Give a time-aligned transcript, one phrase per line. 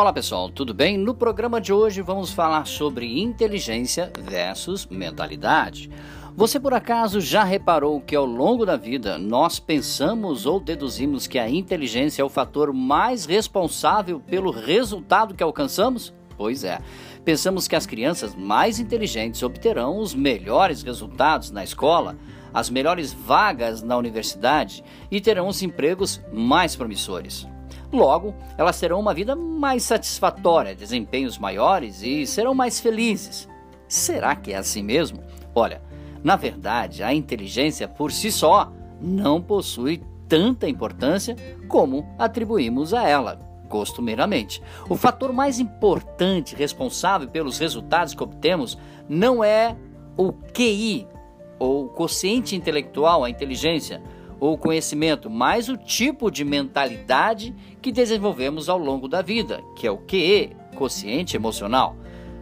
[0.00, 0.96] Olá pessoal, tudo bem?
[0.96, 5.90] No programa de hoje vamos falar sobre inteligência versus mentalidade.
[6.34, 11.38] Você por acaso já reparou que ao longo da vida nós pensamos ou deduzimos que
[11.38, 16.14] a inteligência é o fator mais responsável pelo resultado que alcançamos?
[16.34, 16.80] Pois é.
[17.22, 22.16] Pensamos que as crianças mais inteligentes obterão os melhores resultados na escola,
[22.54, 27.46] as melhores vagas na universidade e terão os empregos mais promissores.
[27.92, 33.48] Logo, elas terão uma vida mais satisfatória, desempenhos maiores e serão mais felizes.
[33.88, 35.20] Será que é assim mesmo?
[35.54, 35.82] Olha,
[36.22, 41.34] na verdade, a inteligência por si só não possui tanta importância
[41.66, 44.60] como atribuímos a ela costumeiramente.
[44.88, 48.76] O fator mais importante responsável pelos resultados que obtemos
[49.08, 49.76] não é
[50.16, 51.06] o QI,
[51.58, 54.02] ou quociente intelectual, a inteligência,
[54.40, 59.90] ou conhecimento, mas o tipo de mentalidade que desenvolvemos ao longo da vida, que é
[59.90, 61.94] o QE, quociente emocional.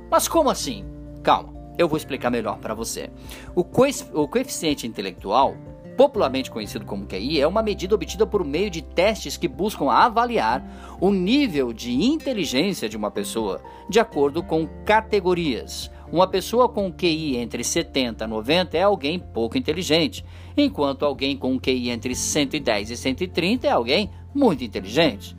[0.08, 0.84] Mas como assim?
[1.22, 3.10] Calma, eu vou explicar melhor para você.
[3.54, 5.56] O, o coeficiente intelectual,
[5.96, 10.64] popularmente conhecido como QI, é uma medida obtida por meio de testes que buscam avaliar
[11.00, 15.90] o nível de inteligência de uma pessoa, de acordo com categorias.
[16.10, 20.24] Uma pessoa com QI entre 70 e 90 é alguém pouco inteligente,
[20.56, 25.36] enquanto alguém com QI entre 110 e 130 é alguém muito inteligente.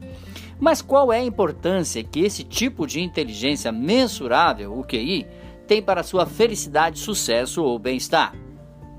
[0.59, 5.25] Mas qual é a importância que esse tipo de inteligência mensurável, o QI,
[5.65, 8.35] tem para sua felicidade, sucesso ou bem-estar?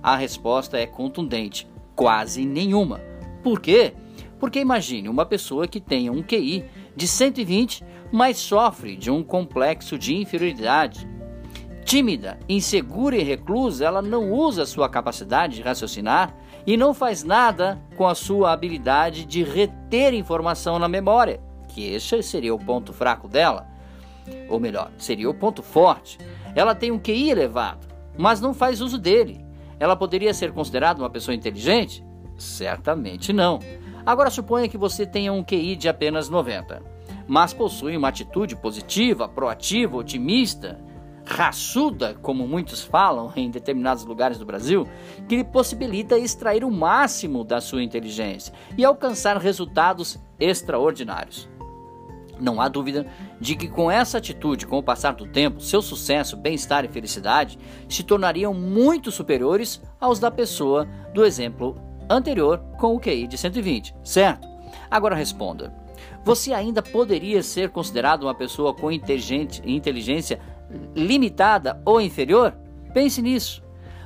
[0.02, 3.00] A resposta é contundente: quase nenhuma.
[3.44, 3.92] Por quê?
[4.40, 6.64] Porque imagine uma pessoa que tenha um QI
[6.96, 11.06] de 120, mas sofre de um complexo de inferioridade
[11.90, 16.32] tímida, insegura e reclusa, ela não usa sua capacidade de raciocinar
[16.64, 22.22] e não faz nada com a sua habilidade de reter informação na memória, que esse
[22.22, 23.66] seria o ponto fraco dela.
[24.48, 26.16] Ou melhor, seria o ponto forte.
[26.54, 29.44] Ela tem um QI elevado, mas não faz uso dele.
[29.80, 32.06] Ela poderia ser considerada uma pessoa inteligente?
[32.38, 33.58] Certamente não.
[34.06, 36.84] Agora suponha que você tenha um QI de apenas 90,
[37.26, 40.88] mas possui uma atitude positiva, proativa, otimista
[41.30, 44.86] raçuda, como muitos falam em determinados lugares do Brasil,
[45.28, 51.48] que lhe possibilita extrair o máximo da sua inteligência e alcançar resultados extraordinários.
[52.40, 53.06] Não há dúvida
[53.38, 57.58] de que com essa atitude, com o passar do tempo, seu sucesso, bem-estar e felicidade
[57.88, 61.76] se tornariam muito superiores aos da pessoa do exemplo
[62.08, 64.48] anterior com o QI de 120, certo?
[64.90, 65.72] Agora responda:
[66.24, 70.40] você ainda poderia ser considerado uma pessoa com inteligência
[70.94, 72.54] limitada ou inferior?
[72.92, 73.62] Pense nisso.